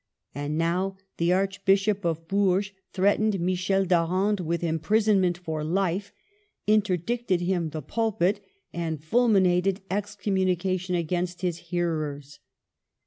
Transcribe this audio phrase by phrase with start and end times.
[0.33, 6.11] And now the Archbishop of Bourges threatened Michel d'Arande with im prisonment for life,
[6.65, 8.39] interdicted him the pulpit,
[8.73, 12.39] and fulminated excommunication against his hearers.